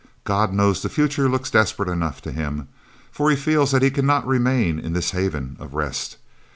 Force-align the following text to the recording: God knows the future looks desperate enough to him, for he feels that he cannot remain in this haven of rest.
God 0.23 0.51
knows 0.51 0.81
the 0.81 0.89
future 0.89 1.29
looks 1.29 1.51
desperate 1.51 1.87
enough 1.87 2.23
to 2.23 2.31
him, 2.31 2.67
for 3.11 3.29
he 3.29 3.35
feels 3.35 3.69
that 3.69 3.83
he 3.83 3.91
cannot 3.91 4.25
remain 4.25 4.79
in 4.79 4.93
this 4.93 5.11
haven 5.11 5.55
of 5.59 5.75
rest. 5.75 6.17